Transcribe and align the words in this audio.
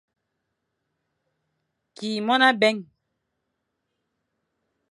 Ki 1.95 2.09
mon 2.25 2.41
abé. 2.49 2.69